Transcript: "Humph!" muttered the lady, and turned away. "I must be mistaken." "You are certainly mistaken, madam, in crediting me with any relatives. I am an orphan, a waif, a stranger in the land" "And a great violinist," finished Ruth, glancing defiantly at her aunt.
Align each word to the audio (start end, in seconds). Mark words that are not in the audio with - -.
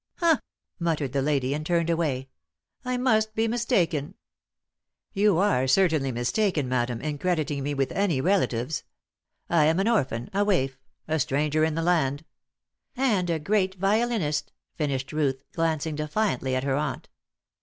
"Humph!" 0.15 0.41
muttered 0.79 1.13
the 1.13 1.21
lady, 1.21 1.53
and 1.53 1.63
turned 1.63 1.91
away. 1.91 2.27
"I 2.83 2.97
must 2.97 3.35
be 3.35 3.47
mistaken." 3.47 4.15
"You 5.13 5.37
are 5.37 5.67
certainly 5.67 6.11
mistaken, 6.11 6.67
madam, 6.67 7.01
in 7.01 7.19
crediting 7.19 7.61
me 7.61 7.75
with 7.75 7.91
any 7.91 8.19
relatives. 8.19 8.83
I 9.47 9.65
am 9.65 9.79
an 9.79 9.87
orphan, 9.87 10.31
a 10.33 10.43
waif, 10.43 10.79
a 11.07 11.19
stranger 11.19 11.63
in 11.63 11.75
the 11.75 11.83
land" 11.83 12.25
"And 13.15 13.29
a 13.29 13.37
great 13.37 13.75
violinist," 13.75 14.51
finished 14.73 15.11
Ruth, 15.13 15.43
glancing 15.53 15.93
defiantly 15.97 16.55
at 16.55 16.63
her 16.63 16.77
aunt. 16.77 17.07